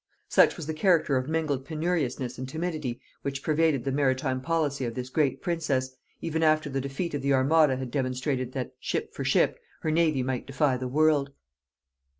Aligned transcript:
Such 0.29 0.57
was 0.57 0.65
the 0.65 0.73
character 0.73 1.15
of 1.15 1.29
mingled 1.29 1.63
penuriousness 1.63 2.39
and 2.39 2.49
timidity 2.49 2.99
which 3.21 3.43
pervaded 3.43 3.83
the 3.83 3.91
maritime 3.91 4.41
policy 4.41 4.83
of 4.85 4.95
this 4.95 5.11
great 5.11 5.43
princess, 5.43 5.95
even 6.21 6.41
after 6.41 6.71
the 6.71 6.81
defeat 6.81 7.13
of 7.13 7.21
the 7.21 7.33
armada 7.35 7.75
had 7.75 7.91
demonstrated 7.91 8.53
that, 8.53 8.73
ship 8.79 9.13
for 9.13 9.23
ship, 9.23 9.59
her 9.81 9.91
navy 9.91 10.23
might 10.23 10.47
defy 10.47 10.75
the 10.75 10.87
world! 10.87 11.33